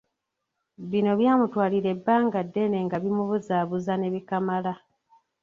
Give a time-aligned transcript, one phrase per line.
[0.91, 4.73] Bino byamutwalira ebbanga ddene nga bimubuzaabuza ne bikamala.